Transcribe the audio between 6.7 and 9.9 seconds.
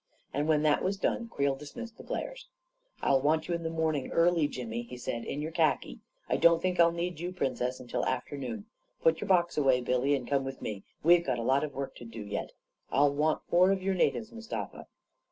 I'll need you, Princess, until afternoon. Put your box away,